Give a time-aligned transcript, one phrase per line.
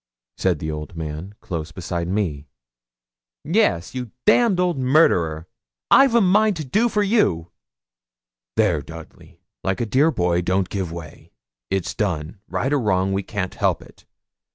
[0.35, 2.47] said the old man, close beside me.
[3.43, 5.47] 'Yes, you damned old murderer!
[5.91, 7.51] I've a mind to do for you.'
[8.55, 11.29] 'There, Dudley, like a dear boy, don't give way;
[11.69, 12.39] it's done.
[12.47, 14.07] Right or wrong, we can't help it.